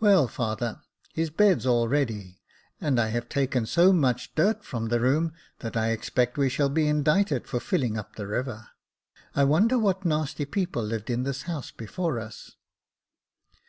[0.00, 0.80] "Well, father,
[1.12, 2.40] his bed's all ready;
[2.80, 6.68] and I have taken so much dirt from the room that I expect we shall
[6.68, 8.66] be indicted for filling up the river.
[9.36, 12.56] I wonder what nasty people lived in this house before us."